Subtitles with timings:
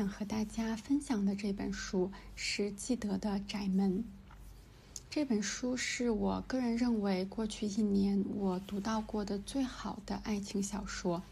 [0.00, 3.98] 想和大家分享的这本书是纪德的《窄门》。
[5.10, 11.22] 这本书是我个人认为过去一年我读到过的最好的爱情小说。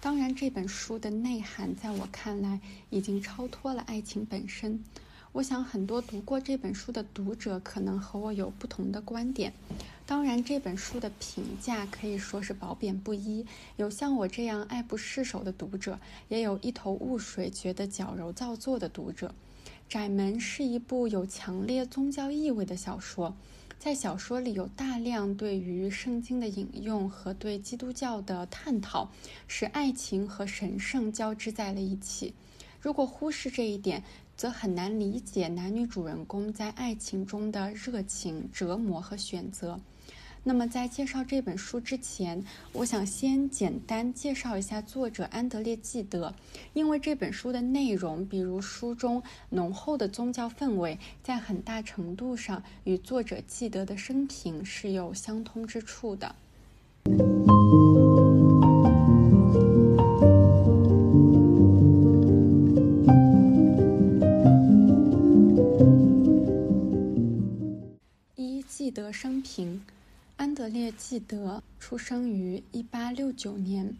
[0.00, 4.82] 当然，这本书的内涵在我看来已经超脱了爱情本身。
[5.32, 9.52] 我想很多读过这本书的读者可能和我有不同的观点。
[10.04, 19.28] 当然，这本书的评价可以说是褒贬不一，有像我这样爱不释手的读者，也有一头雾水觉得矫揉造作的读者。
[19.88, 23.36] 《窄门》是一部有强烈宗教意味的小说，
[23.78, 29.12] 在小说里有大量对于圣经的引用和对基督教的探讨，
[29.46, 32.34] 使爱情和神圣交织在了一起。
[32.80, 34.02] 如果忽视这一点，
[34.40, 39.78] 则很难理解男女主人公在爱情中的热情、折磨和选择。
[40.42, 46.34] 那么，在介绍这本书之前，我想先简单介绍一下作者安德烈·纪德，
[46.72, 56.34] 因为这本书的内容，比如书中浓厚的宗教氛围，在很大程度上与作者纪德的生平是有相通之处的。
[68.90, 69.82] 德生平。
[70.36, 73.94] 安德烈·纪德出生于1869年，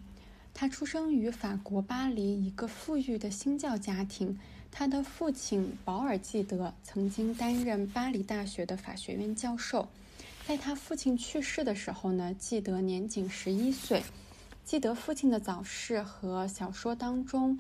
[0.55, 4.39] 他出生于法国巴黎一个富裕的新教家庭。
[4.73, 9.89] 他的父亲保尔·纪德曾经担任巴黎大学的法学院教授。
[10.47, 14.03] 在他父亲去世的时候呢，纪德年仅十一岁。
[14.65, 17.59] 纪德父亲的早逝和小说当中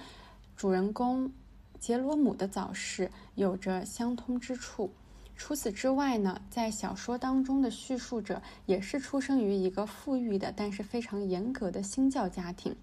[0.57, 1.31] 主人公
[1.81, 4.91] 杰罗姆的早逝有着相通之处。
[5.41, 12.77] 除此之外呢，在小说当中的叙述者也是出生于一个富裕的，但是非常严格的新教家庭。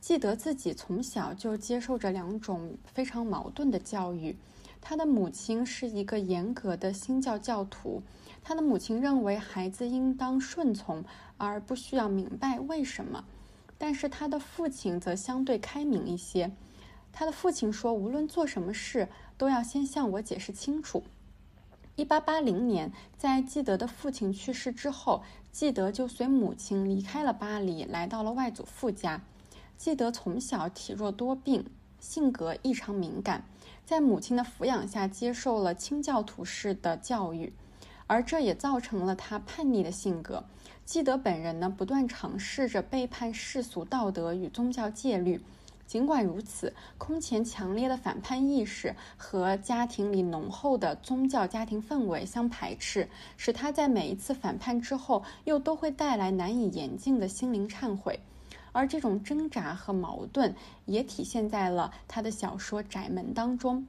[0.00, 4.34] 记得自己从小就接受着两种非常矛盾的教育。
[4.80, 8.02] 他的母亲是一个严格的新教教徒，
[8.42, 11.04] 他的母亲认为孩子应当顺从，
[11.36, 13.26] 而不需要明白为什么。
[13.76, 16.50] 但是他的父亲则相对开明一些。
[17.12, 19.06] 他的父亲说，无论做什么事，
[19.36, 21.04] 都要先向我解释清楚。
[21.96, 25.22] 一八八零年，在纪德的父亲去世之后，
[25.52, 29.22] 纪德就随母亲离开了巴黎，来到了外祖父家。
[29.76, 31.64] 纪德从小体弱多病，
[32.00, 33.44] 性格异常敏感，
[33.86, 37.52] 在母亲的抚养下接受了清教徒式的教育，
[38.08, 40.42] 而这也造成了他叛逆的性格。
[40.84, 45.40] 纪德本人呢，不断尝试着背叛世俗道德与宗教戒律。
[45.86, 58.18] 尽管如此，空前强烈的反叛意识和家庭里浓厚的宗教家庭氛围相排斥，使他在每一次反叛之后，又都会带来难以言尽的心灵忏悔。
[58.72, 60.52] 而这种挣扎和矛盾
[60.86, 63.86] 也体现在了他的小说《窄门》当中。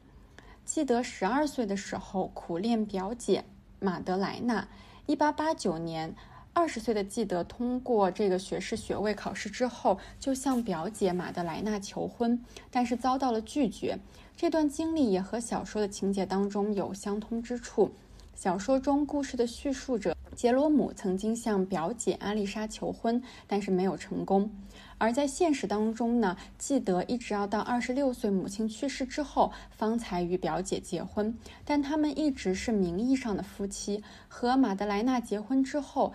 [0.64, 3.46] 记得十二岁的时候，苦恋表姐
[3.80, 4.68] 马德莱娜。
[5.08, 6.14] 一八八九年。
[6.56, 14.00] 二十岁的纪德通过这个学士学位考试之后，就向表姐马德莱娜求婚，但是遭到了拒绝。
[14.38, 17.92] 这段经历也和小说的情节当中有相通之处。
[18.34, 24.50] 小说中故事的叙述者杰罗姆曾经向表姐阿丽莎求婚，但是没有成功。
[24.98, 31.38] 而在现实当中呢，纪德一直要到二十六岁母亲去世之后，方才与表姐结婚。
[31.66, 34.02] 但他们一直是名义上的夫妻。
[34.30, 36.14] 和马德莱娜结婚之后。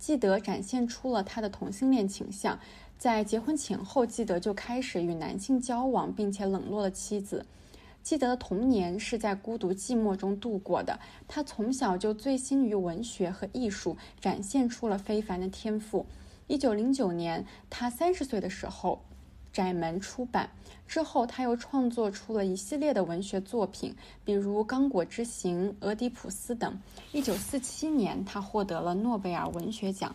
[0.00, 2.58] 基德展现出了他的同性恋倾向，
[2.98, 7.44] 在结婚前后，基德就开始与男性交往，并且冷落了妻子。
[8.02, 16.06] 基德的童年是在孤独寂寞中度过的，他从小就醉心于文学和艺术，展现出了非凡的天赋。
[16.46, 19.02] 一九零九年，他三十岁的时候。
[19.52, 20.48] 窄门出版
[20.86, 23.94] 之后，他又创作出了一系列的文学作品，
[24.24, 26.78] 比如《刚果之行》《俄狄浦斯》等。
[27.12, 30.14] 一九四七年，他获得了诺贝尔文学奖。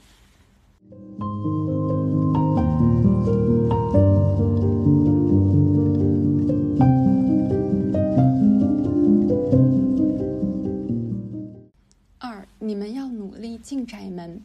[12.20, 14.42] 二，你们要努力进窄门。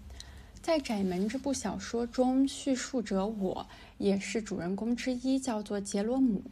[0.63, 3.67] 在《窄门》这部小说中，叙述者我
[3.97, 6.43] 也是主人公之一，叫做杰罗姆。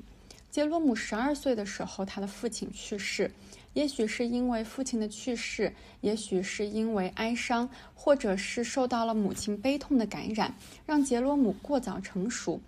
[0.50, 3.30] 杰罗姆十二岁的时候，他的父亲去世。
[3.74, 10.54] 也许是因为父亲的去世，也许是因为哀伤，或者是受到了母亲悲痛的感染，
[10.86, 12.60] 让杰罗姆过早成熟。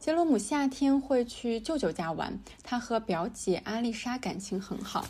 [0.00, 5.06] 杰罗姆夏天会去舅舅家玩，他和表姐阿丽莎感情很好。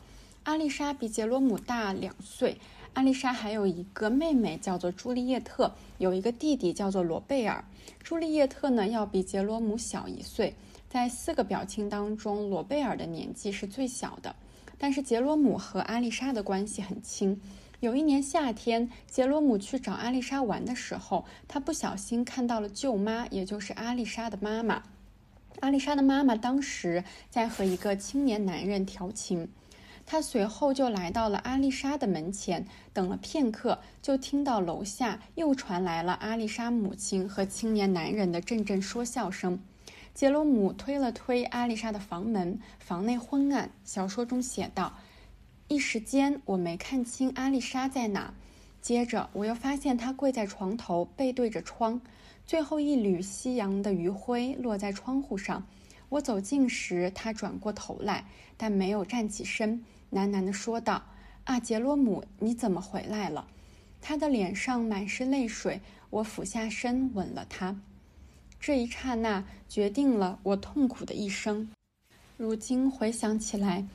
[0.48, 2.56] 阿丽莎比杰罗姆大两岁。
[2.94, 7.62] 阿丽莎还有一个妹妹叫做朱丽叶特，有一个弟弟叫做罗贝尔。
[8.02, 10.54] 朱丽叶特呢要比杰罗姆小一岁，
[10.88, 14.34] 在四个表亲当中，罗贝尔的年纪是最小的。
[14.78, 17.38] 但是杰罗姆和阿丽莎的关系很亲。
[17.80, 24.82] 有一年夏天，杰罗姆去找阿丽莎玩的时候，他不小心看到了舅妈，也就是阿丽莎的妈妈。
[25.60, 29.50] 阿丽莎的妈妈当时在和一个青年男人调情，
[30.10, 39.60] 他随后就来到了阿丽莎的门前，等了片刻，就听到楼下又传来了阿丽莎母亲和青年男人的阵阵说笑声。
[40.14, 43.70] 杰罗姆推了推阿丽莎的房门，房内昏暗。
[43.84, 44.94] 小说中写道
[45.68, 48.32] ：“一时间我没看清阿丽莎在哪，
[48.80, 52.00] 接着我又发现她跪在床头，背对着窗。
[52.46, 55.66] 最后一缕夕阳的余晖落在窗户上。
[56.08, 58.24] 我走近时，她转过头来，
[58.56, 61.02] 但没有站起身，喃喃地说道
[61.44, 63.46] ：‘啊，杰罗姆，你怎么回来了？’
[64.00, 65.80] 他的脸上满是泪水。
[66.10, 67.76] 我俯下身吻了他。”
[68.58, 71.68] 这一刹那决定了我痛苦的一生。
[72.36, 73.86] 如今回想起来，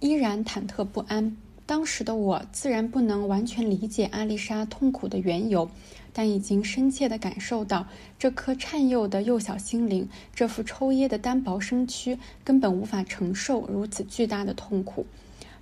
[0.00, 1.36] 依然忐忑不安。
[1.64, 5.70] 当时的我自然不能完全理解阿丽莎痛苦的缘由，
[6.12, 7.86] 但已经深切地感受到
[8.18, 15.06] 这颗颤幼的幼小心灵，这副抽噎的单薄身躯根本无法承受如此巨大的痛苦。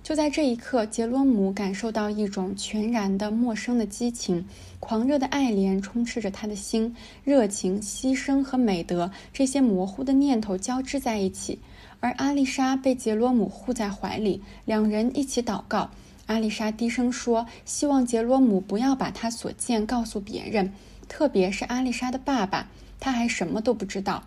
[0.03, 4.47] 就在这一刻，杰罗姆感受到一种全然的陌生的激情，
[4.79, 11.59] 狂热的爱怜充斥着他的心，热情、牺牲和美德这些模糊的念头交织在一起。
[11.99, 15.91] 而阿丽莎被杰罗姆护在怀里，两人一起祷告。
[16.25, 20.73] 阿丽莎低声说：“希望杰罗姆不要把他所见告诉别人，
[21.07, 22.67] 特别是阿丽莎的爸爸，
[22.99, 24.23] 他还什么都不知道。”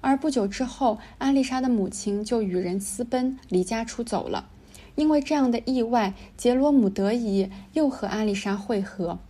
[0.00, 4.48] 而不久之后，阿丽莎的母亲就与人私奔，离家出走了。
[4.96, 9.20] 因为这样的意外，杰罗姆得以又和阿丽莎会合。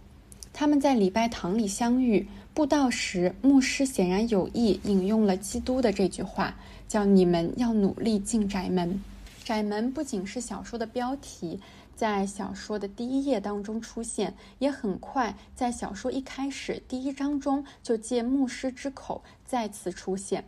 [0.55, 2.27] 他们在礼拜堂里相遇。
[2.55, 6.57] 布道时，牧师显然有意引用了基督的这句话，
[6.89, 9.03] 叫“你们要努力进宅门”。
[9.45, 11.61] 宅门不仅是小说的标题，
[11.95, 20.47] 在小说的第一页当中出现，也很快在小说一开始第一章中就借牧师之口再次出现。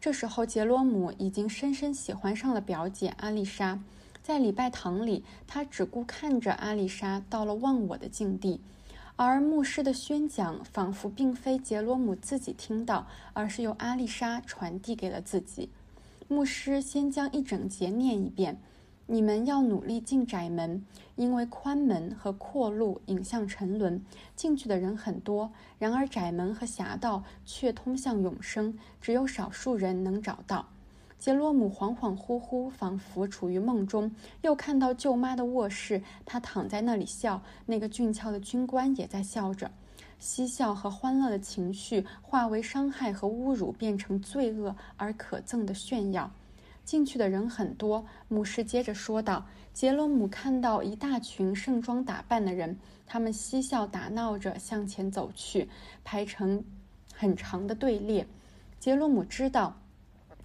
[0.00, 3.80] 这时候，杰罗姆已经深深喜欢上了表姐阿丽莎。
[4.22, 8.60] 在礼拜堂里，他只顾看着阿丽莎到了忘我的境地，
[9.16, 15.70] 而牧师的宣讲仿佛并非杰罗姆自己听到，而是由阿丽莎传递给了自己。
[16.28, 18.60] 牧师先将一整节念一遍
[19.06, 20.84] ：“你们要努力进窄门，
[21.16, 24.04] 因为宽门和阔路引向沉沦，
[24.36, 30.68] 进去的人很多；然而窄门和狭道却通向永生，只有少数人能找到。”
[31.20, 37.42] 杰罗姆恍恍惚惚，仿佛处于梦中，又看到舅妈的卧室，她躺在那里笑。
[37.66, 39.70] 那个俊俏的军官也在笑着，
[40.18, 46.32] 嬉笑和欢乐的情绪化为伤害和侮辱，变成罪恶而可憎的炫耀。
[46.86, 49.44] 进去的人很多，牧师接着说道
[49.74, 52.74] ：“杰罗姆看到一大群盛装打扮的人，
[53.06, 55.68] 他们嬉笑打闹着向前走去，
[56.02, 56.64] 排成
[57.14, 58.26] 很长的队列。
[58.78, 59.76] 杰罗姆知道。”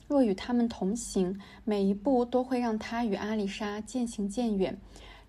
[0.07, 4.77] 若与他们同行，每一步都会让他与阿丽莎渐行渐远。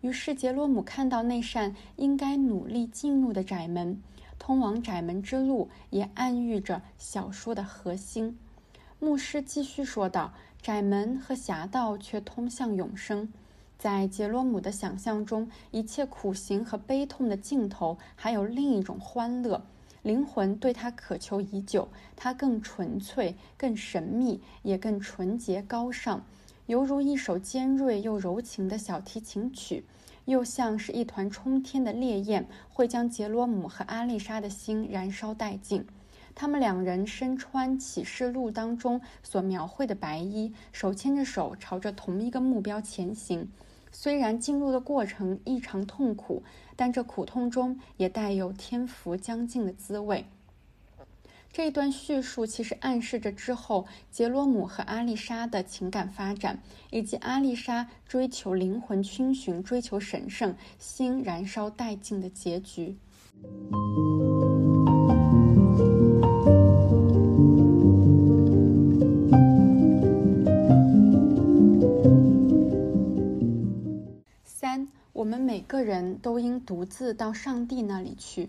[0.02, 4.00] 于是杰罗姆看到那扇应该努力进入的窄门，
[4.38, 8.38] 通往窄门之路也暗喻着小说的核心。
[8.98, 13.32] 牧师继续说道：“窄门和狭道却通向永生。
[13.78, 19.66] 在杰罗姆的想象中，一切苦行和悲痛的尽头还有另一种欢乐。”
[20.06, 26.24] 灵魂对他渴求已久，他更纯粹、更神秘，也更纯洁高尚，
[26.66, 29.84] 犹如一首尖锐又柔情的小提琴曲，
[30.24, 35.84] 又像是一团冲天的烈焰，会将杰罗姆和阿丽莎的心燃烧殆尽。
[36.36, 43.50] 他们两人身穿启示录当中所描绘的白衣，手牵着手，朝着同一个目标前行。
[43.90, 46.42] 虽然进入的过程异常痛苦，
[46.76, 50.26] 但这苦痛中也带有天福将尽的滋味。
[51.50, 62.98] 这一段叙述其实暗示着之后杰罗姆和阿丽莎的情感发展，以及阿丽莎追求灵魂逡巡、追求神圣、心燃烧殆尽的结局。
[75.26, 78.48] 我们每个人都应独自到上帝那里去。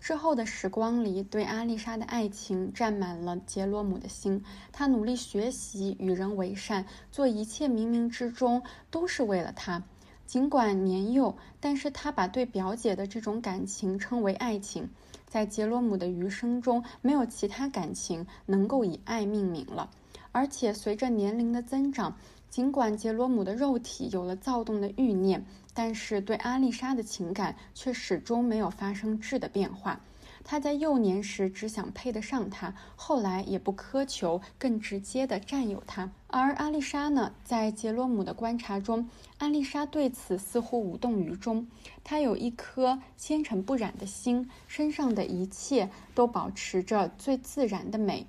[0.00, 4.42] 之后的时光里，对阿丽莎的爱情占满了杰罗姆的心。
[4.72, 9.82] 他努力学习，与人为善，做一切冥冥之中都是为了她。
[10.24, 14.88] 尽管年幼，但是他把对表姐的这种感情称为爱情。
[15.26, 19.90] 在杰罗姆的余生中，没有其他感情能够以爱命名了。
[20.32, 22.16] 而且随着年龄的增长，
[22.48, 25.44] 尽管杰罗姆的肉体有了躁动的欲念，
[25.76, 30.00] 但是对阿丽莎的情感却始终没有发生质的变化。
[30.42, 36.08] 他在幼年时只想配得上她，后来也不苛求更直接的占有她。
[36.28, 41.66] 而阿丽莎呢，在杰罗姆的观察中，阿丽莎对此似乎无动于衷。
[42.04, 48.24] 她有一颗纤尘不染的心，身上的一切都保持着最自然的美。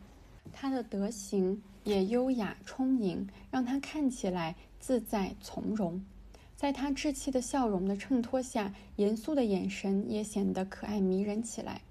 [0.51, 6.03] 她的德行也优雅充盈，让她看起来自在从容。
[6.57, 11.81] 在她稚气的笑容的衬托下，严肃的眼神也显得可爱迷人起来。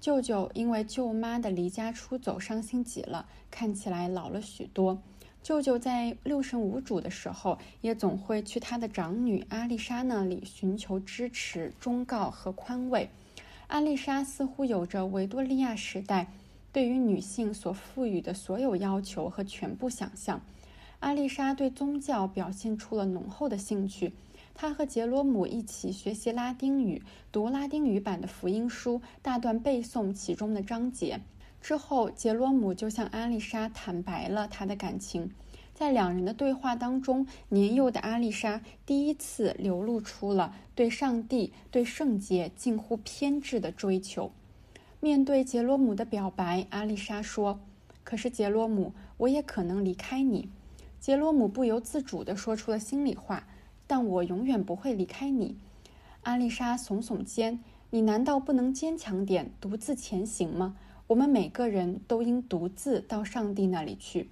[0.00, 5.02] 舅舅因为舅妈的离家出走伤心极了，看起来老了许多。
[5.42, 13.10] 舅舅在六神无主的时候，也总会去他的长女阿丽莎那里寻求支持、忠告和宽慰。
[13.66, 16.28] 阿丽莎似乎有着维多利亚时代
[16.72, 20.40] 对于女性所赋予的所有要求和全部想象。
[21.00, 24.12] 阿丽莎对宗教表现出了浓厚的兴趣。
[24.52, 31.20] 她和杰罗姆一起学习拉丁语，读拉丁语版的福音书，大段背诵其中的章节。
[31.60, 35.30] 之后，杰罗姆就向阿丽莎坦白了他的感情。
[35.72, 44.32] 在两人的对话当中，年幼的阿丽莎第一次流露出了对上帝、对圣洁近乎偏执的追求。
[44.98, 47.60] 面对杰罗姆的表白，阿丽莎说
[48.02, 50.48] ：“可是杰罗姆，我也可能离开你。”
[51.00, 53.46] 杰罗姆不由自主地说出了心里话。
[53.86, 55.56] 但我永远不会离开你，
[56.24, 57.60] 阿丽莎耸耸肩。
[57.88, 60.76] 你难道不能坚强点，独自前行吗？
[61.06, 64.28] 我们每个人都应独自到上帝那里去。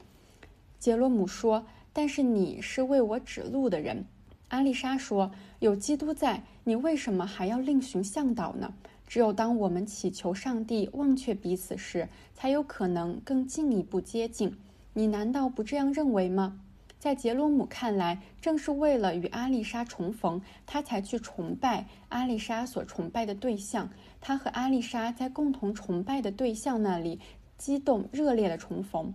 [0.78, 4.04] 杰罗姆说：“但是你是为我指路的人。”
[4.48, 8.74] 阿丽莎说：“有基督在，你为什么还要另寻向导呢？
[9.06, 14.54] 只有当我们祈求上帝忘却彼此时，才有可能更进一步接近。
[14.96, 16.58] 你难道不这样认为吗？”
[16.98, 23.88] 在杰罗姆看来，正是为了与阿丽莎重逢，他才去崇拜阿丽莎所崇拜的对象。
[24.20, 27.20] 他和阿丽莎在共同崇拜的对象那里
[27.58, 29.12] 激动热烈的重逢。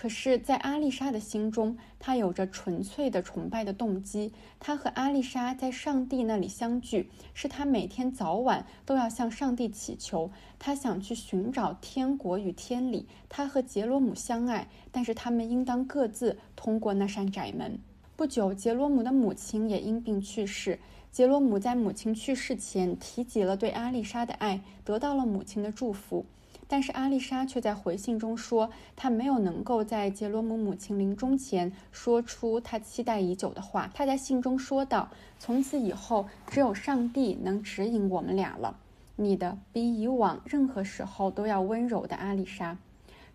[0.00, 4.32] 可是，在阿丽莎的心中，她有着纯粹的崇拜的动机。
[4.60, 10.30] 她和阿丽莎在上帝那里相聚，是她每天早晚都要向上帝祈求。
[10.56, 13.08] 她想去寻找天国与天理。
[13.28, 17.80] 她和杰罗姆相爱，但是他们应当各自通过那扇窄门。
[18.14, 20.78] 不久，杰罗姆的母亲也因病去世。
[21.10, 26.24] 杰罗姆在母亲去世前提及了对阿丽莎的爱，得到了母亲的祝福。
[26.70, 33.90] 但是阿丽莎却在回信中说，她没有能够在杰罗姆母亲临终前说出她期待已久的话。
[33.94, 35.08] 她在信中说道
[35.40, 38.76] ：“从此以后，只有上帝能指引我们俩了。”
[39.16, 42.76] 你的比以往任何时候都要温柔的阿丽莎。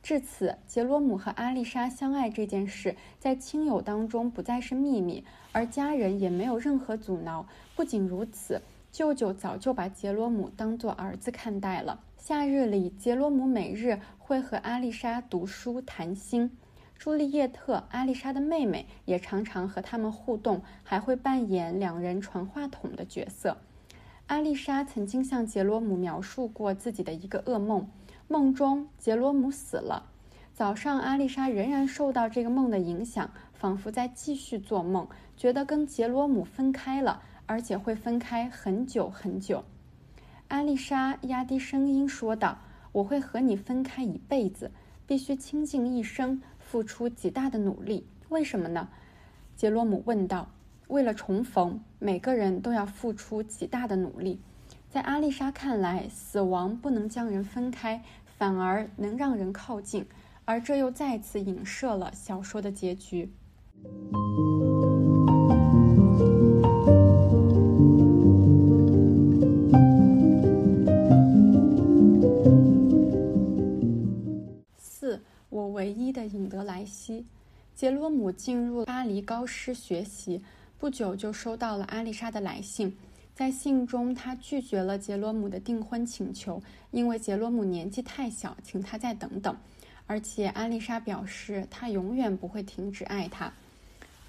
[0.03, 7.47] 至此，杰罗姆和阿丽莎相爱这件事在亲友当中不再是秘密，而家人也没有任何阻挠。
[7.75, 8.61] 不仅如此，
[8.91, 11.99] 舅舅早就把杰罗姆当作儿子看待了。
[12.25, 16.57] 夏日里，杰罗姆每日会和阿丽莎读书谈心。
[16.97, 23.57] 朱丽叶特，阿丽莎的妹妹，也常常和他们互动，还会扮演两人传话筒的角色。
[24.27, 27.89] 阿丽莎曾经向杰罗姆描述过自己的一个噩梦：
[28.29, 30.09] 梦中杰罗姆死了。
[30.53, 39.65] 早上，阿丽莎仍然受到这个梦的影响，仿佛在继续做梦，觉得跟杰罗姆分开了，而且会分开很久很久。
[40.53, 42.59] 阿丽莎压低声音说道
[42.93, 44.69] ：“我会和你分开一辈子，
[45.07, 48.05] 必须倾尽一生，付出极大的努力。
[48.29, 48.87] 为什么呢？”
[49.57, 50.47] 杰罗姆问道。
[50.89, 54.39] “为了重逢，每个人都要付出极大的努力。
[54.91, 58.03] 在阿丽莎看来，死亡不能将人分开，
[58.37, 60.05] 反而能让人靠近，
[60.45, 63.27] 而这又再次影射了小说的结局。”
[75.83, 77.25] 唯一的引德莱西，
[77.75, 80.41] 杰罗姆进入巴黎高师学习，
[80.79, 82.95] 不久就收到了阿丽莎的来信。
[83.35, 89.53] 在信中，他拒绝了杰罗姆的订婚请求，因为杰罗姆年纪太小，请他再等等。
[90.07, 93.51] 而且，阿丽莎表示她永远不会停止爱他。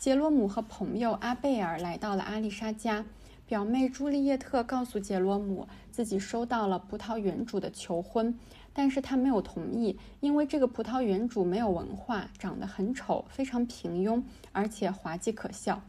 [0.01, 3.07] 杰罗姆和朋友阿贝尔来到了阿丽莎家，
[3.47, 8.37] 表妹朱丽叶特告诉杰罗姆，自己收到了葡萄园主的求婚。
[8.75, 15.81] 但是他没有同意，因为这个葡萄园主没有文化，长得很丑，非常平庸，而且滑稽可笑。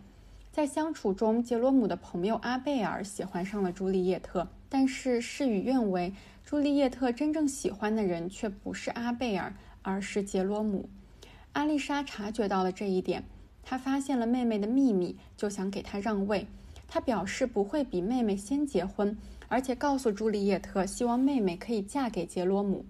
[0.51, 6.13] 在相处中，杰罗姆的朋友阿贝尔喜欢上了朱丽叶特，但是事与愿违，
[6.45, 10.87] 朱丽叶特真正喜欢的人却不是阿贝尔，而是杰罗姆。
[11.53, 13.25] 阿丽莎察觉到了这一点，
[13.63, 16.47] 她发现了妹妹的秘密，就想给她让位。
[16.87, 22.85] 她表示不会比妹妹先结婚，而且告诉朱丽叶特，希望妹妹可以嫁给杰罗姆。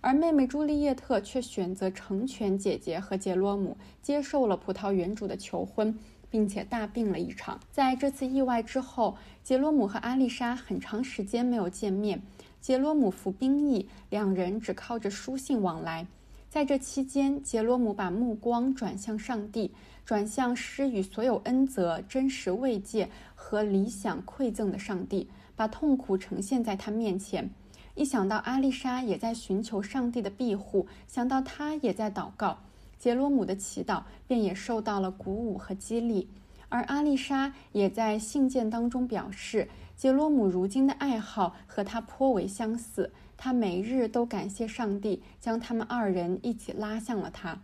[0.00, 5.98] 而妹妹朱丽叶特却选择成全姐姐和杰罗姆，接受了葡萄园主的求婚。
[6.30, 7.58] 并且大病了一场。
[7.72, 12.22] 在这次意外之后，杰罗姆和阿丽莎很长时间没有见面。
[12.60, 16.06] 杰罗姆服兵役，两人只靠着书信往来。
[16.48, 19.72] 在这期间，杰罗姆把目光转向上帝，
[20.04, 25.28] 转向施予所有恩泽、真实慰藉和理想馈赠的上帝，
[25.60, 27.50] 把痛苦呈现在他面前。
[27.94, 32.60] 一想到阿丽莎也在寻求上帝的庇护，想到她也在祷告。
[32.98, 36.30] 杰罗姆的祈祷便也受到了鼓舞和激励，
[36.70, 47.60] 而阿丽莎也在信件当中表示，杰罗姆如今的爱好和他颇为相似，他每日都感谢上帝将他们二人一起拉向了他。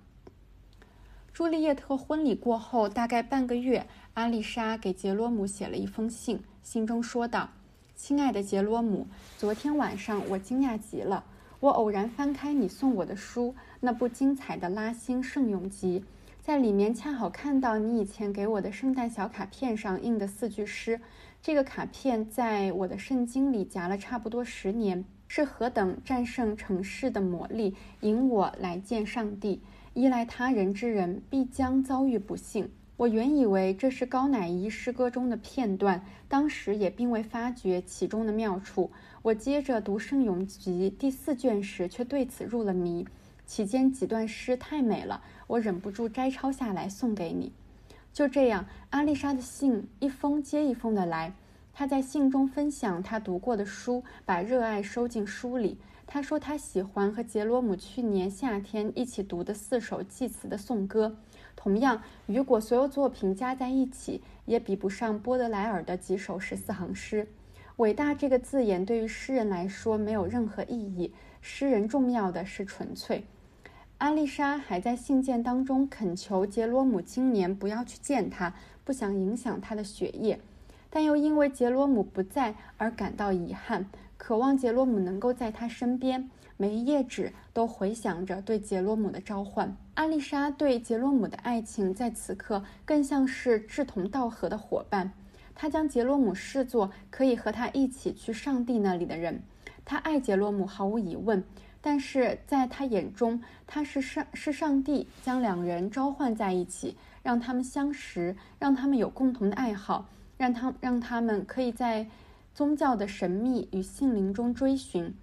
[1.32, 7.48] 朱丽叶特婚礼过后大概半个月，阿丽莎给杰罗姆写了一封信，信中说道
[7.96, 9.06] ：“亲爱的杰罗姆，
[9.38, 11.24] 昨天晚上我惊讶极了。”
[11.58, 16.04] 我偶然翻开你送我的书，那部精彩的拉辛圣咏集，
[16.42, 21.00] 在里面恰好看到你以前给我的圣诞小卡片上印的四句诗。
[21.40, 29.62] 这个卡片在我的圣经里夹了差不多十年，是何等战胜城市的魔力，引我来见上帝。
[29.94, 32.70] 依赖他人之人必将遭遇不幸。
[32.96, 38.90] 我原以为这是高乃伊诗歌中的片段，当时也并未发觉其中的妙处。
[39.20, 43.06] 我接着读《圣咏集》第四卷时，却对此入了迷。
[43.44, 47.52] 其间几段诗太美了，我忍不住摘抄下来送给你。
[48.14, 51.34] 就这样，阿丽莎的信一封接一封的来。
[51.74, 55.76] 她在信中分享她读过的书，把热爱收进书里。
[56.06, 61.14] 她说她喜欢和杰罗姆去年夏天一起读的四首祭词的颂歌。
[61.56, 67.26] 同样，雨果所有作品加在一起，也比不上波德莱尔的几首十四行诗。
[67.76, 73.24] 伟大这个字眼对于诗人来说没有任何意义，诗人重要的是纯粹。
[73.98, 80.38] 阿丽莎还在信件当中恳求杰罗姆今年不要去见他，不想影响他的学业，
[80.90, 83.86] 但又因为杰罗姆不在而感到遗憾，
[84.18, 86.30] 渴望杰罗姆能够在他身边。
[86.56, 89.76] 每一页纸都回响着对杰罗姆的召唤。
[89.94, 95.12] 阿丽莎对杰罗姆的爱情在此刻更像是志同道合的伙伴。
[95.54, 99.42] 她将杰罗姆视作可以和他一起去上帝那里的人。
[99.84, 101.44] 他爱杰罗姆，毫无疑问。
[101.80, 112.08] 但是在他眼中，他是上是上帝将两人召唤在一起，让他们相识，让他们有共同的爱好，让他让他们可以在
[112.52, 115.14] 宗教的神秘与心灵中追寻。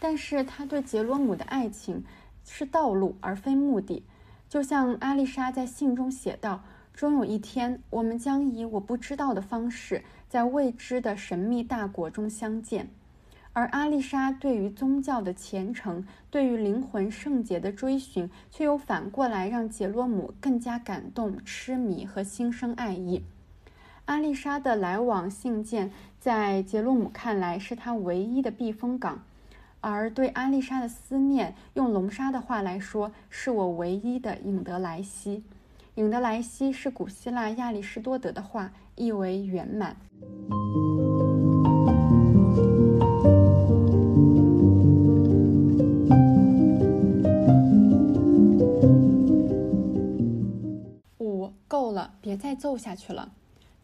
[0.00, 2.02] 但是他对杰罗姆的爱情
[2.44, 4.02] 是道路而非目的，
[4.48, 6.62] 就像阿丽莎在信中写道。
[6.92, 12.90] 终有一天，我们将以我不知道的方式，在未知的神秘大国中相见。
[13.52, 23.22] 而阿丽莎对于宗教的虔诚，对于灵魂圣洁的追寻，却又反过来让杰罗姆更加感动、痴迷和心生爱意。
[24.04, 29.22] 阿丽莎的来往信件，在杰罗姆看来是他唯一的避风港，
[29.80, 35.42] 而对阿丽莎的思念，用龙莎的话来说，是我唯一的影德莱西。
[35.94, 39.96] 影德莱西是古希腊亚里士多德的话，意为圆满。
[51.18, 53.32] 五够了，别再奏下去了。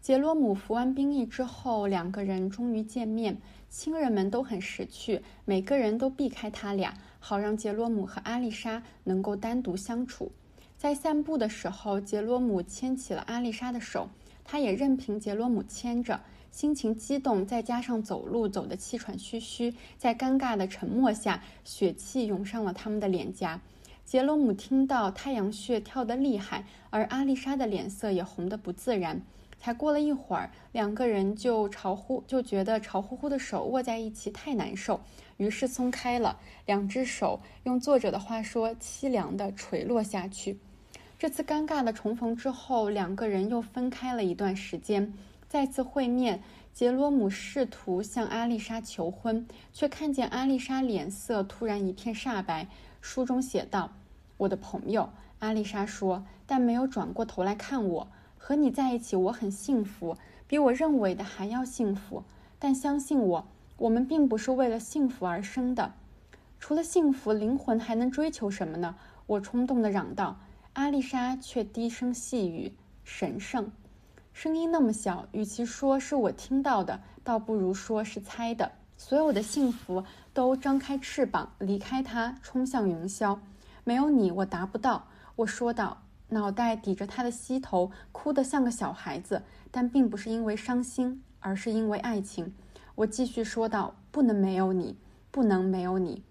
[0.07, 3.39] 杰罗姆服完兵役之后，两个人终于见面，
[3.69, 10.31] 亲人们都很识趣，每个人都避开他俩，好让杰罗姆和阿丽莎能够单独相处。
[10.79, 14.09] 在散步的时候，杰罗姆牵起了阿丽莎的手，
[14.45, 16.21] 他也任凭杰罗姆牵着，
[16.53, 23.61] 心情激动，再加上走路走得气喘吁吁，在尴尬的沉默下，血气涌上了他们的脸颊。
[24.05, 29.21] 杰罗姆听到太阳穴跳得厉害，而阿丽莎的脸色也红得不自然。
[29.67, 35.01] 才过了一会儿，两个人就潮乎就觉得潮乎乎的手握在一起太难受，
[35.39, 40.61] 于是松开了，两只手用作者的话说，凄凉地垂落下去。
[41.19, 45.13] 这次尴尬的重逢之后，两个人又分开了一段时间。
[45.49, 46.41] 再次会面，
[46.73, 52.69] 杰罗姆试图向阿丽莎求婚，却看见阿丽莎脸色突然一片煞白。
[53.01, 53.91] 书中写道
[54.39, 58.09] ：“我的朋友。”阿丽莎说，但没有转过头来看我。
[58.47, 62.23] 和你在一起，我很幸福，比我认为的还要幸福。
[62.61, 63.45] 但相信我，
[63.77, 65.95] 我们并不是为了幸福而生的。
[66.61, 68.95] 除了幸福，灵魂还能追求什么呢？
[69.27, 70.37] 我冲动地嚷道。
[70.75, 73.73] 阿丽莎却低声细语：“神圣。”
[74.33, 78.71] 声音那么小，与其说是我听到的，倒不如说是猜的。
[78.97, 83.37] 所有的幸福都张开翅膀，离开它，冲向云霄。
[83.83, 85.09] 没有你，我达不到。
[85.35, 92.53] 我说道，脑袋抵着他的膝头，哭得像个小孩子，但并不是因为伤心，而是因为爱情。
[92.97, 94.97] 我继续说道：“不能没有你，
[95.31, 96.23] 不能没有你。”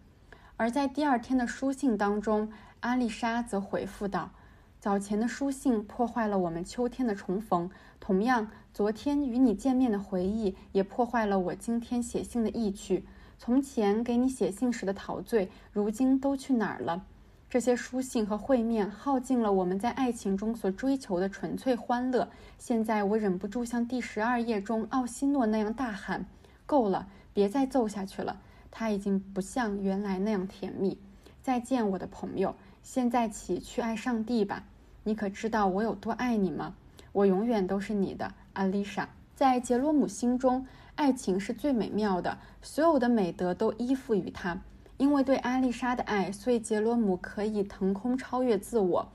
[0.57, 4.31] 而在第二天的书信当中，阿丽莎则回复道。
[4.79, 13.05] 早前的书信破坏了我们秋天的重逢，同样，昨天与你见面的回忆也破坏了我今天写信的意趣。
[13.37, 17.05] 从前给你写信时的陶醉，如今都去哪儿了？
[17.49, 22.27] 这些书信和会面耗尽了我们在爱情中所追求的纯粹欢乐。
[22.57, 26.25] 现在我忍不住像第十二页中奥西诺那样大喊
[26.65, 28.41] ：“够了，别再奏下去了！
[28.71, 30.97] 它已经不像原来那样甜蜜。”
[31.41, 32.55] 再见，我的朋友。
[32.81, 34.63] 现在起去爱上帝吧。
[35.03, 36.75] 你可知道我有多爱你吗？
[37.11, 39.07] 我永远都是你的，阿丽莎。
[39.35, 44.59] 在杰罗姆心中，爱情是最美妙的，所有的美德都依附于他。
[44.97, 49.09] 因为对阿丽莎的爱，所以杰罗姆可以腾空超越自我。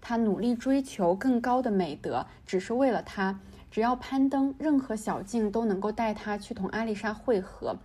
[0.00, 3.40] 他努力追求更高的美德，只是为了她。
[3.70, 7.76] 只要攀登任何小径，都能够带他去同阿丽莎会合。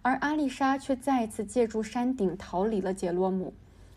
[0.00, 3.52] 而阿丽莎却再次借助山顶逃离了杰罗姆。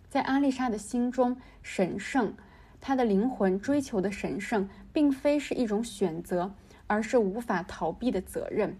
[0.09, 2.33] 在阿丽莎的心中，神圣。
[2.81, 6.51] 她的灵魂追求的神圣，并非是一种选择，
[6.87, 8.75] 而是无法逃避的责任。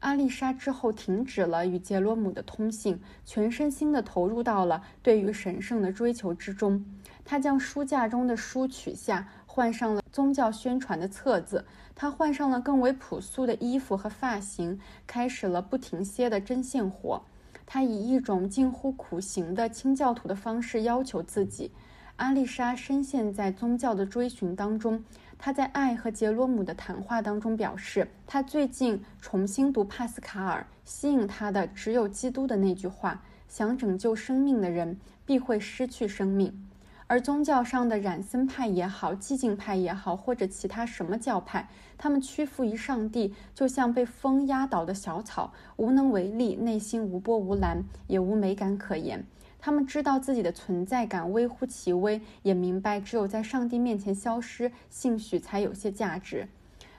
[0.00, 6.84] 阿丽莎之后停止了与杰罗姆的通信，全身心地投入到了对于神圣的追求之中。
[7.24, 11.66] 她将书架中的书取下，换上了宗教宣传的册子。
[11.94, 17.22] 她换上了更为朴素的衣服和发型，开始了不停歇的针线活。
[17.66, 21.70] 她以一种近乎苦行的清教徒的方式要求自己。
[22.16, 25.04] 阿丽莎深陷在宗教的追寻当中。
[25.42, 36.66] 他在爱和杰罗姆的谈话当中表示，他最近重新读帕斯卡尔，吸引他的只有基督的那句话：“想拯救生命的人必会失去生命。”
[37.08, 49.24] 而宗教上的染森派也好，寂静派也好，或者其他什么教派，他们屈服于上帝，就像被风压倒的小草，无能为力，内心无波无澜，也无美感可言。
[49.60, 56.48] 他们知道自己的存在感微乎其微，也明白只有在上帝面前消失，兴许才有些价值。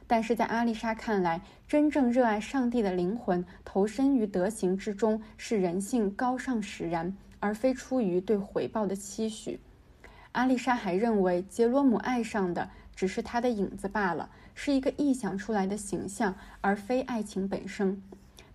[0.05, 9.59] 但是在阿丽莎看来，真正热爱上帝的灵魂投身于德行之中，是人性高尚使然，而非出于对回报的期许。
[10.33, 18.01] 阿丽莎还认为，杰罗姆爱上的只是他的影子罢了，是一个臆想出来的形象，而非爱情本身。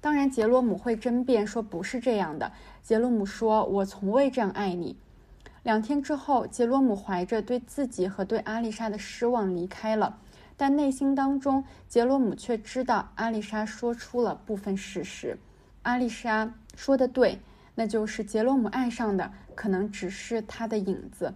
[0.07, 2.53] 当然，杰罗姆会争辩说不是这样的。
[2.81, 4.97] 杰罗姆说：“我从未这样爱你。”
[5.65, 10.21] 两天之后，杰罗姆怀着对自己和对阿丽莎的失望离开了，
[10.57, 15.37] 但内心当中，杰罗姆却知道阿丽莎说出了部分事实。
[15.83, 17.41] 阿丽莎说的对，
[17.75, 21.35] 那就是杰罗姆爱上的可能只是他的影子。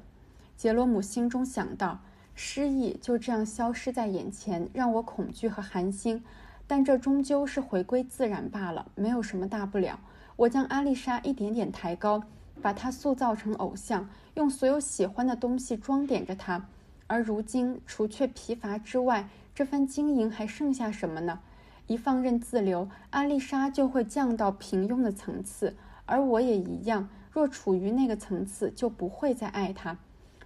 [0.56, 1.98] 杰罗姆心中想到
[2.36, 6.22] ：“失忆就这样消失在眼前，让我恐惧和寒心。”
[6.70, 9.98] 但这终究是回归自然罢了，没有什么大不了。
[10.36, 12.22] 我将阿丽莎一点点抬高，
[12.62, 16.64] 把她塑造成偶像，用所有喜欢的东西装点着她。
[17.08, 21.40] 而如今，除却疲乏之外，这番经营还剩下什么呢？
[21.88, 25.74] 一放任自流，阿丽莎就会降到平庸的层次，
[26.06, 27.08] 而我也一样。
[27.32, 29.98] 若处于那个层次，就不会再爱她。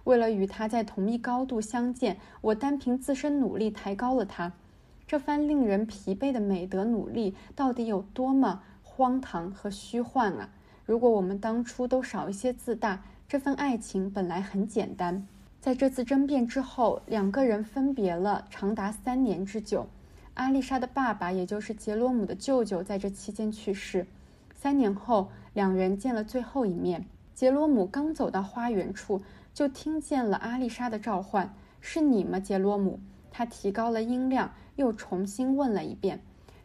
[0.05, 4.53] 为了与她在同一高度相见，我单凭自身努力抬高了她。
[5.07, 10.49] 这番令人疲惫的美德努力，到底有多么荒唐和虚幻啊！
[10.83, 15.27] 如果我们当初都少一些自大，这份爱情本来很简单。
[15.61, 19.87] 在这次争辩之后，两个人分别了长达三年之久。
[20.33, 24.07] 阿丽莎的爸爸，也就是杰罗姆的舅舅，在这期间去世。
[24.55, 27.05] 三年后，两人见了最后一面。
[27.33, 29.21] 杰罗姆刚走到花园处，
[29.53, 34.51] 就听见了阿丽莎的召唤：“是你吗，杰罗姆？”他提高了音量。
[34.75, 36.21] 又重新问了一遍，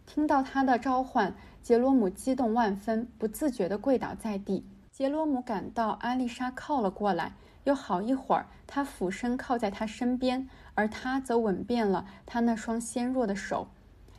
[0.07, 4.67] 听到他的召唤，杰罗姆激动万分，不自觉地跪倒在地。
[4.91, 7.33] 杰罗姆感到阿丽莎靠了过来，
[7.65, 13.69] 又好一会儿，他俯身靠在他身边，而他则吻遍了他那双纤弱的手。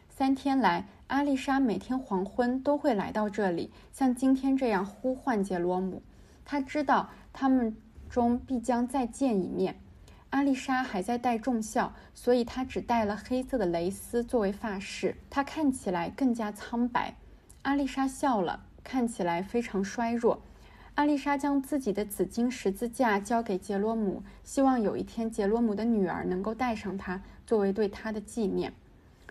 [0.09, 6.01] 三天来，阿丽莎每天黄昏都会来到这里，像今天这样呼唤杰罗姆。
[6.45, 7.75] 他知道他们
[8.09, 9.79] 中必将再见一面。
[10.31, 15.15] 阿丽莎还在戴重孝，所以她只戴了黑色的蕾丝作为发饰。
[15.29, 17.15] 她看起来更加苍白。
[17.63, 20.41] 阿丽莎笑了，看起来非常衰弱。
[20.95, 28.73] 阿丽莎将自己的紫金十字架交给杰罗姆，希望有一天杰罗姆的女儿能够戴上它，作为对他的纪念。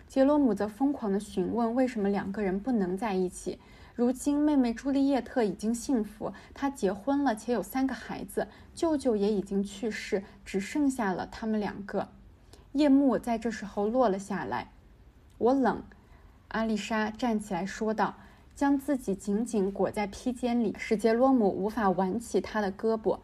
[0.07, 3.59] 杰罗姆则疯狂地询问为什么两个人不能在一起。
[4.01, 12.07] 如今，妹妹朱丽叶特已经幸福，她结婚了，且有三个孩子，舅舅也已经去世，只剩下了他们两个。
[12.71, 14.71] 夜幕在这时候落了下来。
[15.37, 15.83] 我冷，
[16.47, 18.15] 阿丽莎站起来说道，
[18.55, 23.19] 将自己紧紧裹在披肩里，使杰罗姆无法挽起她的胳膊。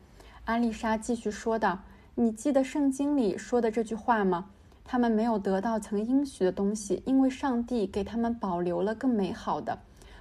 [0.46, 1.80] 阿丽莎继续说道
[2.14, 4.52] ：“你记得圣经里说的这句话吗？
[4.86, 9.80] 他们没有得到曾应许的东西，因为上帝给他们保留了更美好的。”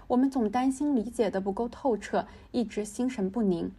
[0.08, 3.72] 我们总担心理解的不够透彻，一直心神不宁。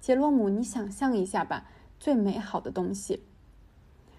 [0.00, 1.66] 杰罗姆，你想象一下吧，
[2.00, 3.22] 最美好的东西。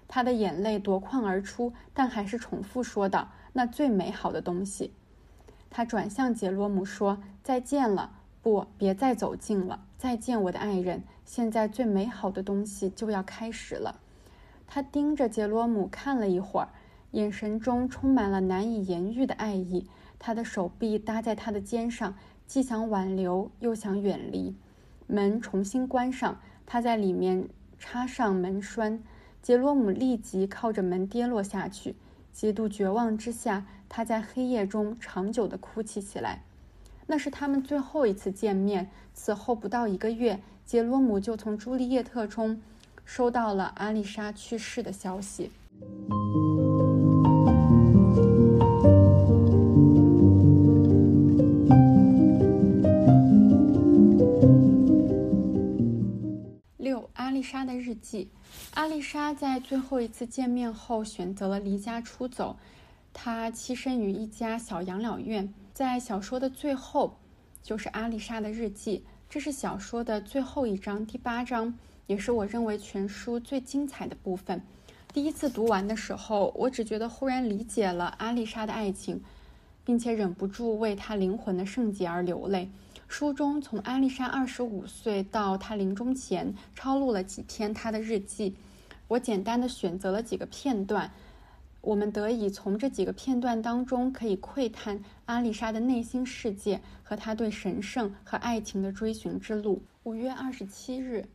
[0.08, 4.92] 他的眼泪夺眶而出，但还是重复说道：“那最美好的东西。”
[5.72, 8.12] 他转向杰罗姆说：“再见了，
[8.44, 9.84] 不，别再走近了。
[9.98, 11.04] 再见，我的爱人。
[11.26, 14.00] 现在最美好的东西就要开始了。”
[14.68, 16.70] 他盯着杰罗姆看了一会儿，
[17.12, 19.88] 眼神中充满了难以言喻的爱意。
[20.20, 22.16] 他的手臂搭在他的肩上，
[22.48, 24.56] 既想挽留又想远离。
[25.08, 27.48] 门重新关上，他在里面
[27.78, 29.04] 插上门栓。
[29.42, 31.96] 杰罗姆立即靠着门跌落下去。
[32.32, 36.44] 极度绝望之下，他在黑夜中长久地哭泣起来。
[37.08, 38.90] 那是他们最后一次见面。
[39.14, 42.60] 此后不到一个月，杰罗姆就从朱丽叶特中
[43.06, 45.52] 收到了阿丽莎去世的消息。
[57.26, 58.30] 阿丽莎的日记。
[58.76, 62.56] 阿丽莎在最后一次见面后选择了离家出走，
[63.16, 65.52] 她栖身于一家小养老院。
[65.74, 67.18] 在小说的最后，
[67.64, 69.04] 就是阿丽莎的日记。
[69.28, 71.74] 这是小说的最后一章，第八章，
[72.06, 74.62] 也是我认为全书最精彩的部分。
[75.12, 79.20] 第一次读完的时候，我只觉得忽然理解了阿丽莎的爱情，
[79.84, 82.70] 并且忍不住为她灵魂的圣洁而流泪。
[83.18, 88.58] 书中从阿丽莎二十五岁到她临终前，抄录了几篇她的日记。
[89.08, 91.10] 我简单的选择了几个片段，
[91.80, 99.82] 我们得以从这几个片段当中，可以窥探阿丽莎的内心世界和她对神圣和爱情的追寻之路。
[100.04, 101.26] 五月二十七日，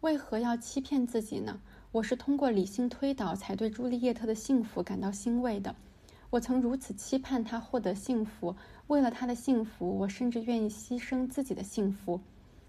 [0.00, 1.60] 为何要欺骗自己呢？
[1.92, 5.76] 我是通过理性推导才对朱丽叶特的幸福感到欣慰的。
[6.30, 8.54] 我曾如此期盼她获得幸福。
[8.88, 12.20] 为了他的幸福，我甚至愿意牺牲自己的幸福。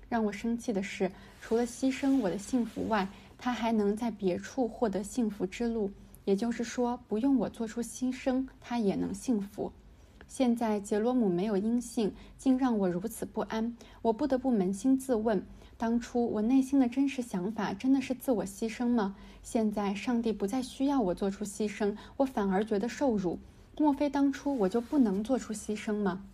[0.09, 5.91] 让我生气的是，除了牺牲我的幸福外，他还能在别处获得幸福之路。
[6.25, 9.71] 也就是说，不用我做出牺牲，他也能幸福。
[10.27, 13.75] 现在杰罗姆没有音信，竟让我如此不安。
[14.01, 15.43] 我不得不扪心自问：
[15.79, 19.15] 当初我内心的真实想法真的是自我牺牲吗？
[19.41, 23.39] 现在上帝不再需要我做出牺牲，我反而觉得受辱。
[23.77, 26.25] 莫非当初我就不能做出牺牲吗？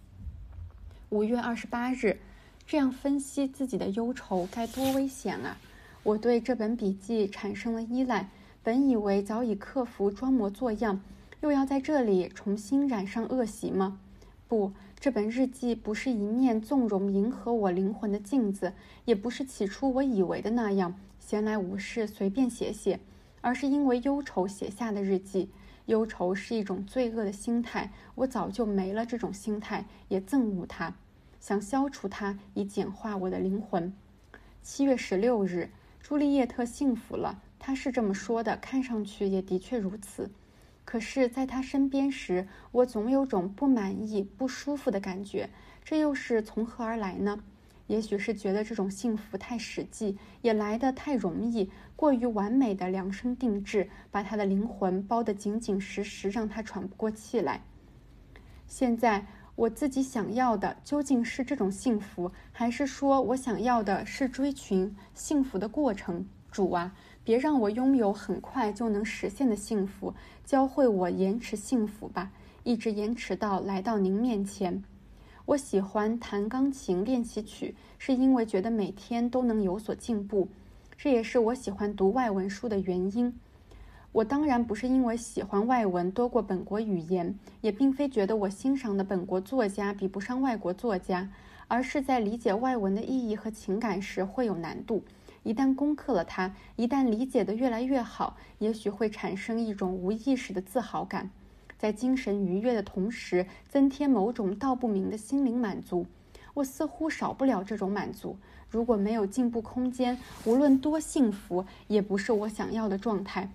[1.09, 2.17] 五月二十八日，
[2.65, 5.57] 这样分析自己的忧愁该多危险啊！
[6.01, 8.31] 我对这本笔记产生了依赖，
[8.63, 10.99] 本以为早已克服装模作样，
[11.41, 13.99] 又要在这里重新染上恶习吗？
[14.47, 14.71] 不，
[15.05, 18.73] 这本日记不是一面纵容迎合我灵魂的镜子，
[19.05, 22.99] 也不是起初我以为的那样闲来无事随便写写，
[23.39, 25.51] 而是因为忧愁写下的日记。
[25.85, 30.95] 忧愁是一种罪恶的心态，我早就没了这种心态，也憎恶它，
[31.39, 33.93] 想消除它，以简化我的灵魂。
[34.63, 35.69] 七月十六日，
[36.01, 40.31] 朱丽叶特幸福了，她是这么说的，看上去也的确如此。
[40.85, 45.49] 可是，在他身边时，我总有种不满意、不舒服的感觉，
[45.83, 47.43] 这又是从何而来呢？
[47.87, 57.61] 也许是觉得这种幸福太实际，也来得太容易，过于完美的量身定制，把他的灵魂包得紧紧实实，让他喘不过气来。
[58.67, 66.27] 现在我自己想要的究竟是这种幸福，还是说我想要的是追寻幸福的过程？
[66.51, 66.95] 主啊，
[67.25, 70.13] 别让我拥有很快就能实现的幸福，
[70.45, 72.31] 教会我延迟幸福吧，
[72.63, 74.83] 一直延迟到来到您面前。
[75.45, 80.47] 我喜欢弹钢琴练习曲，是因为觉得每天都能有所进步。
[80.95, 83.33] 这也是我喜欢读外文书的原因。
[84.11, 91.27] 我当然不是因为喜欢外文多过本国语言，也并非觉得我欣赏的本国作家比不上外国作家，
[91.67, 95.03] 而是在理解外文的意义和情感时会有难度，
[95.45, 101.29] 一旦攻克了它，一旦理解的越来越好，也许会产生一种无意识的自豪感，
[101.77, 106.07] 在精神愉悦的同时，增添某种道不明的心灵满足。
[106.55, 108.35] 我似乎少不了这种满足。
[108.69, 113.51] 如果没有进步空间，无论多幸福，也不是我想要的状态。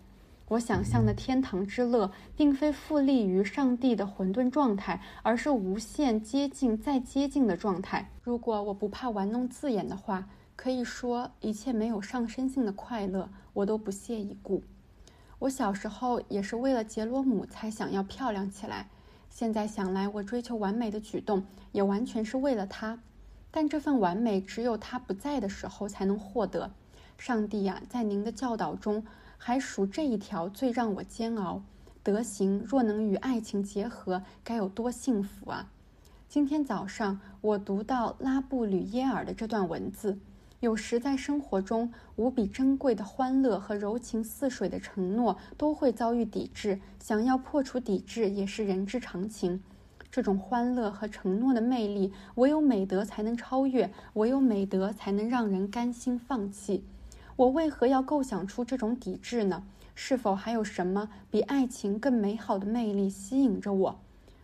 [0.46, 8.11] 我想象的天堂之乐，并非复利于上帝的混沌状态，而是无限接近、再接近的状态。
[8.22, 10.29] 如果我不怕玩弄字眼的话，
[10.62, 14.62] 可以说一切没有上升性的快乐，我都不屑一顾。
[15.38, 18.90] 我小时候也是为了杰罗姆才想要漂亮起来，
[19.30, 23.00] 现在想来，我追求完美的举动也完全是为了他。
[23.50, 26.70] 但这份完美只有他不在的时候才能获得。
[27.16, 29.02] 上帝呀，在您的教导中。
[29.42, 31.62] 还属这一条最让我煎熬。
[32.02, 35.70] 德行若能与爱情结合，该有多幸福啊！
[36.28, 40.18] 今天早上我读到拉布吕耶尔的这段文字：
[40.60, 49.62] 有时在生活中无比珍贵的欢乐和柔情似水的承诺都会遭遇抵制，想要破除抵制也是人之常情。
[50.10, 56.84] 这种欢乐和承诺的魅力，唯有美德才能超越，唯有美德才能让人甘心放弃。
[57.36, 59.64] 我为何要构想出这种抵制呢？
[59.94, 64.00] 是否还有什么比爱情更美好的魅力吸引着我？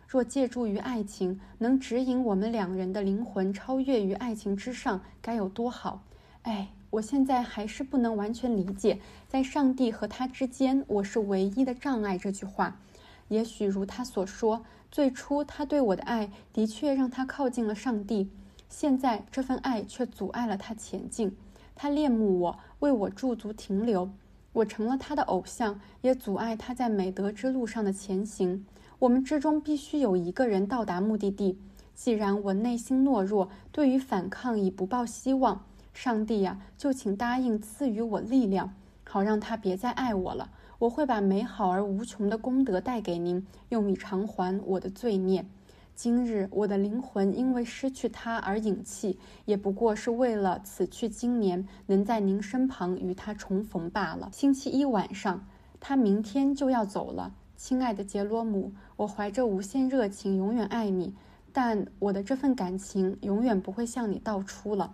[0.09, 6.05] 若借助于爱情能指引我们两人的灵魂超越于爱情之上，该有多好！
[6.47, 12.79] 哎，我现在还是不能完全理解，在上帝和他之间，我是唯一的障碍这句话。
[13.27, 18.31] 也许如他所说，最初他对我的爱的确让他靠近了上帝，
[18.69, 21.37] 现在这份爱却阻碍了他前进。
[21.75, 24.09] 他恋慕我，为我驻足停留，
[24.53, 28.65] 我成了他的偶像，也阻碍他在美德之路上的前行。
[29.01, 31.59] 我们之中必须有一个人到达目的地。
[31.93, 35.65] 既然我内心懦弱，对于反抗已不抱希望，
[35.97, 38.75] 上帝呀，就请答应赐予我力量，
[39.09, 40.51] 好让他别再爱我了。
[40.79, 45.47] 我会把美好而无穷的功德带给您，用以偿还我的罪孽。
[45.95, 54.29] 今日我的灵魂因为失去他而隐气，也不过是为了此去经年能在您身旁与他重逢罢了。
[54.35, 55.47] 星期一晚上，
[55.81, 61.15] 他明天就要走了，亲爱的杰罗姆，我怀着无限热情，永远爱你，
[61.55, 64.93] 但我的这份感情永远不会向你道出了。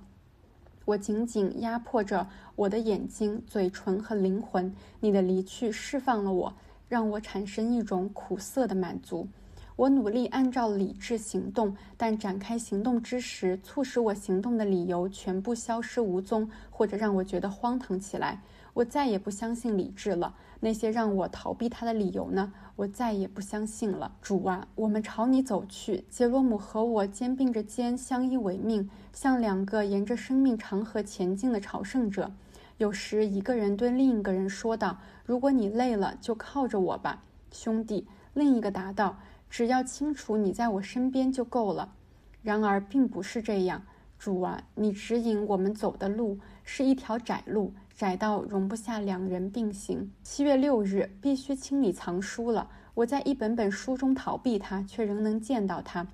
[0.92, 4.74] 我紧紧压迫着我的眼睛、嘴唇和灵魂。
[5.00, 6.54] 你的离去释放了我，
[6.86, 9.26] 让我产生一种苦涩的满足。
[9.74, 18.42] 我努力按照理智行动，但展开行动之时，促使我行动的理由全部消失无踪，或者让我觉得荒唐起来。
[18.74, 20.34] 我再也不相信理智了。
[20.60, 22.52] 那些让我逃避他的理由呢？
[22.76, 24.12] 我再也不相信了。
[24.22, 26.04] 主啊，我们朝你走去。
[26.08, 32.30] 杰罗姆和我肩并着肩，相依为命，像两个沿着生命长河前进的朝圣者。
[32.78, 39.18] 有时，一个人对另一个人说道：“如果你累了，就靠着我吧，兄弟。”另一个答道。
[39.50, 41.92] 只要清楚你在我身边就够了。
[42.40, 43.82] 然而并不是这样，
[44.18, 50.10] 主啊，你指引我们走的路是一条窄路，窄到容不下两人并行。
[50.24, 52.68] 七月六日必须清理藏书了。
[52.94, 56.08] 我在一本本书中逃避它，却仍能见到它。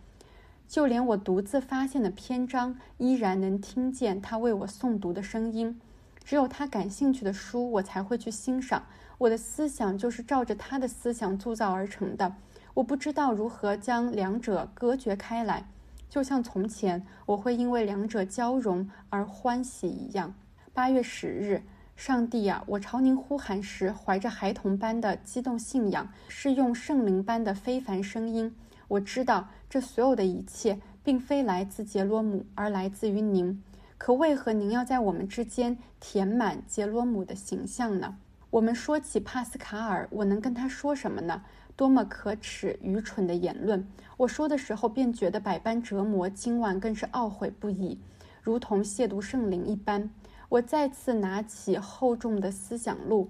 [0.67, 5.81] 就连我独自发现的篇章，依然能听见他为我诵读的声音。
[6.23, 8.83] 只有他感兴趣的书，我才会去欣赏。
[9.17, 12.35] 我的思想就是照着他的思想铸造而成的。
[12.75, 15.67] 我不知道如何将两者隔绝开来，
[16.11, 20.35] 就像从前我会因为两者交融而欢喜一样。
[20.75, 21.63] 八月十日，
[21.99, 28.55] 上帝啊，我朝您呼喊时，怀着孩童般的激动信仰，是用圣灵般的非凡声音。
[28.87, 33.61] 我知道这所有的一切并非来自杰罗姆，而来自于您。
[33.99, 38.17] 可为何您要在我们之间填满杰罗姆的形象呢？
[38.51, 41.43] 我们说起帕斯卡尔，我能跟他说什么呢？
[41.75, 43.85] 多么可耻、愚蠢的言论！
[44.17, 47.99] 我说的时候便觉得百般折磨，今晚更是懊悔不已，
[48.41, 50.09] 如同亵渎圣灵一般。
[50.51, 53.29] 我再次拿起厚重的思想录，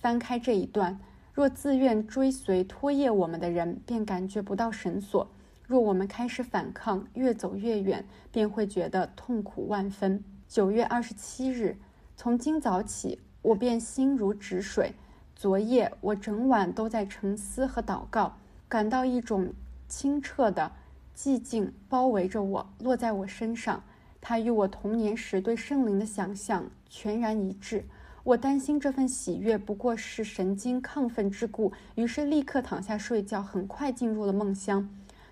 [0.00, 1.00] 翻开这一段：
[1.32, 5.26] 若自愿追随拖曳我们的人，便感觉不到绳索；
[5.66, 10.22] 若我们开始反抗，越走越远，便会觉得痛苦万分。
[10.46, 11.78] 九月二十七日，
[12.16, 14.94] 从今早起，我便心如止水。
[15.34, 18.36] 昨夜我整晚都在沉思和祷告，
[18.68, 19.54] 感到一种
[19.88, 20.70] 清澈的
[21.16, 23.82] 寂静包围着我，落在我身上。
[24.20, 27.84] 它与我童年时对圣灵的想象全然一致。
[28.24, 34.88] 我担心这份喜悦不过是神经亢奋之故，于是立刻躺下睡觉，很快进入了梦乡。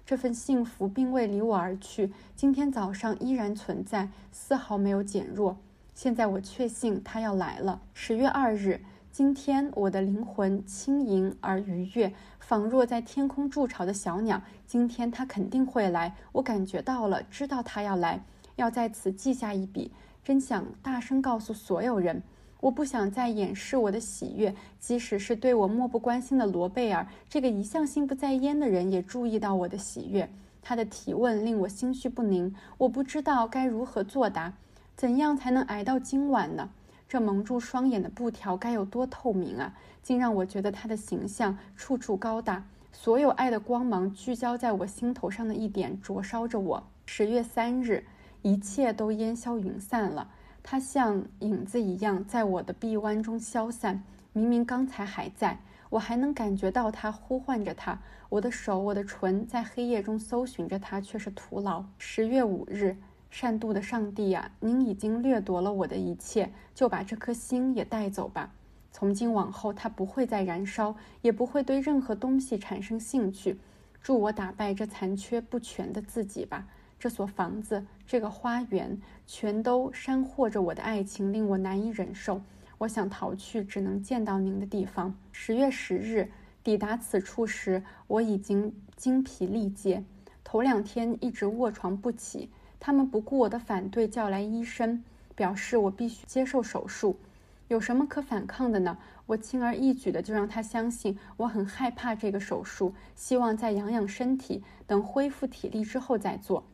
[0.07, 5.59] 这份幸福并未离我而去，今天早上依然存在，丝毫没有减弱。
[5.95, 7.83] 现在我确信他要来了。
[7.93, 8.81] 十月二日，
[9.11, 14.41] 今天我的灵魂轻盈而愉悦，仿若在天空筑巢的小鸟。
[14.67, 18.23] 今天他肯定会来，我感觉到了，知道他要来，
[18.57, 19.93] 要在此记下一笔。
[20.25, 22.21] 真想大声告诉所有人，
[22.61, 30.29] 我不想再掩饰我的喜悦，即使是对我漠不关心的罗贝尔，这个一向心不在焉的人，也注意到我的喜悦。
[30.61, 34.53] 他的提问令我心绪不宁，我不知道该如何作答。
[34.97, 36.71] 怎样才能挨到今晚呢？
[37.09, 39.73] 这蒙住双眼的布条该有多透明啊！
[40.03, 46.83] 竟让我觉得他的形象处处高大，所有爱的光芒聚焦在我心头上的一点，灼烧着我。
[47.05, 48.05] 十月三日，
[48.47, 50.31] 一切都烟消云散了。
[50.63, 54.05] 他像影子一样在我的臂弯中消散。
[54.33, 55.59] 明明刚才还在，
[55.91, 57.99] 我还能感觉到他呼唤着他。
[58.29, 61.85] 我的手，我的唇，在黑夜中搜寻着他，却是徒劳。
[61.99, 62.97] 十月五日，
[63.31, 68.53] 善妒的上帝呀，您已经掠夺了我的一切，就把这颗心也带走吧。
[68.93, 73.59] 从今往后，它不会再燃烧，也不会对任何东西产生兴趣。
[74.01, 76.69] 助我打败这残缺不全的自己吧。
[76.99, 82.41] 这所房子，这个花园，全都煽惑着我的爱情，令我难以忍受。
[82.79, 85.15] 我想逃去只能见到您的地方。
[85.33, 86.31] 十月十日。
[86.65, 90.03] 抵达此处时，我已经精疲力竭。
[90.43, 92.51] 头两天一直卧床不起。
[92.81, 95.05] 他们不顾我的反对，叫来医生，
[95.37, 97.21] 表示我必须接受手术。
[97.69, 98.99] 有什么可反抗的呢？
[99.27, 106.65] 我轻而易举的就让他相信我很害怕这个手术，希望再养养身体，等恢复体力之后再做。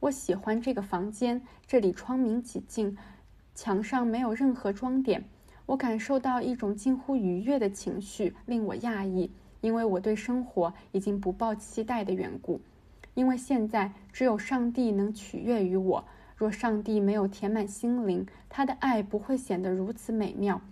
[0.00, 2.96] 我喜欢这个房间，这里窗明几净，
[3.54, 5.22] 墙上没有任何装点。
[5.66, 9.30] 我感受到一种近乎愉悦的情绪，令我讶异，
[9.60, 12.60] 因为我对生活已经不抱期待的缘故。
[13.12, 16.04] 因为现在只有上帝能取悦于我。
[16.34, 20.62] 若上帝没有填满心灵，他的爱不会显得如此美妙。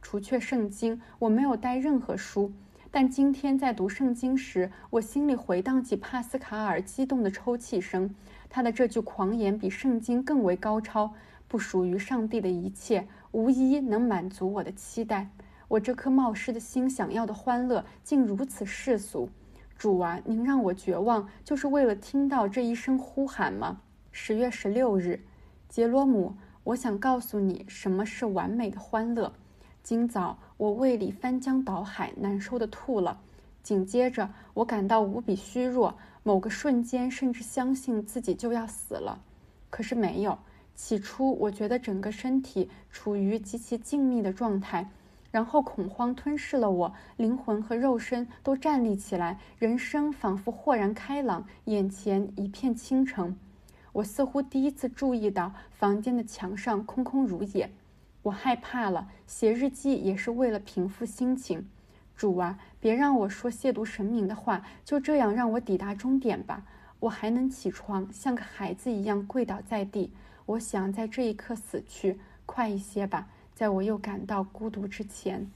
[0.00, 2.50] 除却圣经，我没有带任何书。
[2.90, 8.14] 但今天在读圣经时，我心里回荡起帕斯卡尔激动的抽泣声。
[8.48, 11.12] 他的这句狂言比圣经更为高超。
[11.46, 15.30] 不属于上帝的一切，无一能满足我的期待。
[15.66, 19.30] 我这颗冒失的心想要的欢乐，竟如此世俗。
[19.78, 23.80] 主啊，您让我绝望，就是为了听到这一声呼喊吗？
[24.12, 25.20] 十月十六日，
[25.70, 26.34] 杰罗姆，
[26.64, 29.32] 我想告诉你什么是完美的欢乐。
[29.82, 33.20] 今早我胃里翻江倒海，难受的吐了。
[33.68, 39.20] 紧接着，我感到无比虚弱，某个瞬间甚至相信自己就要死了。
[39.68, 40.38] 可是没有。
[40.74, 44.88] 起初，我觉得整个身体处于极其静谧的状态，
[45.30, 53.36] 然后恐慌吞噬了我，灵魂和肉身都站立起来，人生仿佛豁然开朗，眼前一片清澄。
[53.92, 57.70] 我似乎第一次注意到房间的墙上空空如也，
[58.22, 59.06] 我害怕了。
[59.26, 61.68] 写日记也是为了平复心情。
[62.16, 66.62] 主啊，别让我说亵渎神明的话，就这样让我抵达终点吧。
[67.00, 70.12] 我还能起床，像个孩子一样跪倒在地。
[70.46, 75.50] 我想在这一刻死去，快一些吧，在我又感到孤独之前。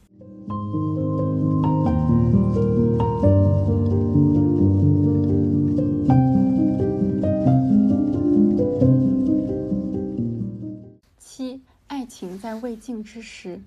[11.18, 13.56] 七，爱情在未尽之时。《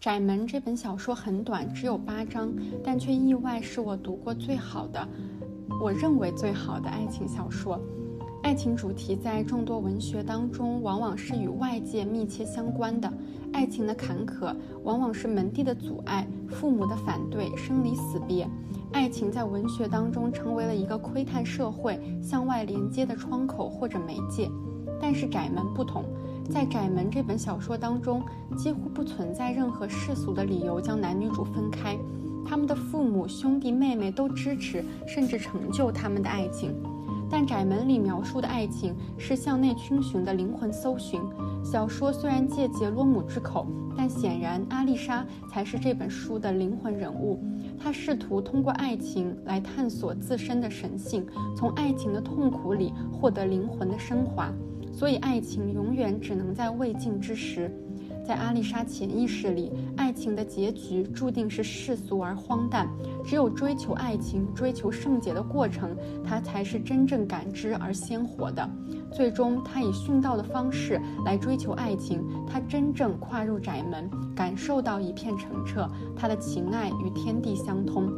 [0.00, 2.52] 窄门》这本小说很短，只有八章，
[2.84, 5.08] 但却意外是我读过最好的，
[5.82, 7.80] 我认为最好的爱情小说。
[8.40, 13.12] 爱情主题在众多文学当中，往往是与外界密切相关的。
[13.52, 18.48] 爱情的坎坷，往往是门第的阻碍、父母的反对、生离死别。
[18.92, 24.48] 爱情在文学当中成为了一个窥探社会、向外连接的窗口或者媒介。
[25.00, 26.04] 但是《窄门》不同，
[26.50, 28.22] 在《窄门》这本小说当中，
[28.56, 31.96] 几乎不存在任何世俗的理由将男女主分开。
[32.46, 36.74] 他们的父母、兄弟妹妹都支持，甚至成就他们的爱情。
[37.30, 41.20] 但窄门里描述的爱情是向内逡巡的灵魂搜寻。
[41.62, 47.38] 小说虽然借杰罗姆之口，但显然阿丽莎才是这本书的灵魂人物。
[47.78, 54.50] 她试图通过爱情来探索自身的神性，从爱情的痛苦里获得灵魂的升华。
[54.98, 57.70] 所以，爱情永远只能在未尽之时。
[58.26, 62.88] 在阿丽莎潜意识里，爱情的结局注定是世俗而荒诞。
[63.24, 68.68] 只有追求爱情、追求圣洁的过程，它才是真正感知而鲜活的。
[69.12, 75.88] 最终，他以殉道的方式来追求爱情，他真正跨入窄门，感受到一片澄澈。
[76.16, 78.12] 他的情爱与天地相通，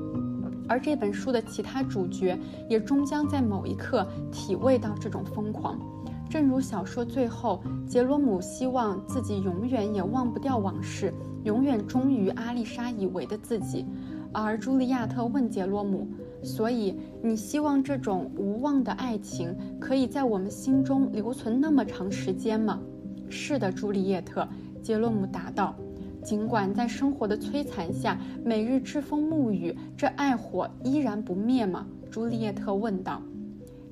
[0.67, 2.39] 而这本书的其他主角
[2.71, 5.79] 也终将在某一刻体味到这种疯狂。
[6.31, 11.13] 正如小说最后，杰罗姆希望自己永远也忘不掉往事，
[11.43, 13.85] 永远忠于阿丽莎以为的自己。
[14.33, 16.07] 而朱莉亚特问杰罗姆
[16.41, 22.79] ：“所以你希望这种无望的爱情可以在我们心中留存那么长时间吗
[23.29, 24.47] ？”“是的，朱丽叶特。”
[24.81, 25.75] 杰罗姆答道。
[26.23, 33.21] “尽管在生活的摧残下，每日栉风沐雨，这爱火依然不灭吗？”朱丽叶特问道。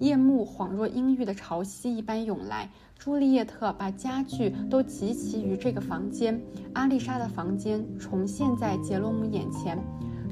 [0.00, 2.70] 夜幕恍若阴郁的潮汐一般涌来。
[2.98, 6.40] 朱丽叶特把家具都集齐于这个房间。
[6.74, 9.78] 阿丽莎的房间重现在杰罗姆眼前。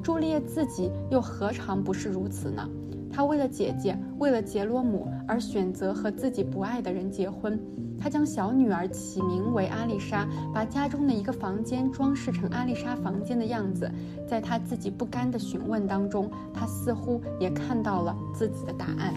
[0.03, 2.69] 朱丽叶自己又何尝不是如此呢？
[3.13, 7.59] 她为了姐姐，为了杰罗姆而选择和自己不爱的人结婚。
[7.99, 13.91] 她将小女儿起名为阿丽莎，把家中的一个房间装饰成阿丽莎房间的样子。
[14.29, 19.15] 在她自己不甘的询问当中，她似乎也看到了自己的答案。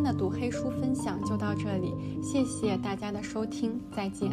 [0.00, 4.30] 天的读黑书分享就到这里，谢谢大家的收听，再见。